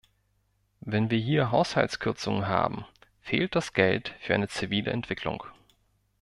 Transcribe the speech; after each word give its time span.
Wenn 0.79 1.11
wir 1.11 1.19
hier 1.19 1.51
Haushaltskürzungen 1.51 2.47
haben, 2.47 2.85
fehlt 3.21 3.53
das 3.53 3.71
Geld 3.71 4.15
für 4.21 4.33
eine 4.33 4.47
zivile 4.47 4.89
Entwicklung. 4.89 5.43